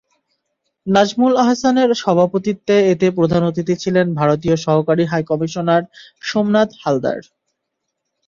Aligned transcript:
নাজমুল 0.87 1.33
আহসানের 1.43 1.89
সভাপতিত্বে 2.01 2.75
এতে 2.93 3.07
প্রধান 3.17 3.41
অতিথি 3.49 3.75
ছিলেন 3.83 4.07
ভারতীয় 4.19 4.55
সহকারী 4.65 5.03
হাইকমিশনার 5.11 5.83
সোমনাথ 6.21 6.69
হালদার। 6.81 7.19